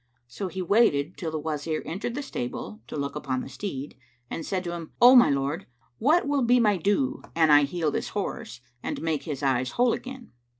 [0.25, 3.95] So he waited till the Wazir entered the stable, to look upon the steed,
[4.31, 5.67] and said to him, "O my lord,
[5.99, 9.93] what will be my due, an I heal this horse, and make his eyes whole
[9.93, 10.31] again?"